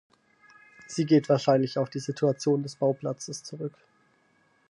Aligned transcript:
Sie 0.87 1.05
geht 1.05 1.29
wahrscheinlich 1.29 1.77
auf 1.77 1.91
die 1.91 1.99
Situation 1.99 2.63
des 2.63 2.75
Bauplatzes 2.75 3.43
zurück. 3.43 3.75